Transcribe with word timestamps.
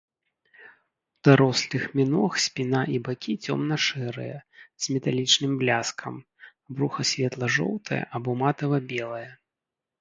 У 1.17 1.25
дарослых 1.27 1.83
міног 1.99 2.31
спіна 2.45 2.81
і 2.95 3.03
бакі 3.09 3.33
цёмна-шэрыя 3.45 4.37
з 4.63 4.83
металічным 4.97 5.51
бляскам, 5.63 6.15
бруха 6.75 7.01
светла-жоўтае 7.15 8.03
або 8.21 8.29
матава-белае. 8.45 9.25